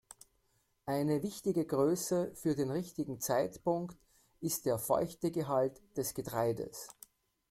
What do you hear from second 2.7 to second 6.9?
richtigen Zeitpunkt ist der Feuchtegehalt des Getreides.